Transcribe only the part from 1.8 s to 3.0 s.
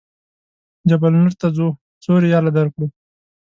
څو ریاله درکړو.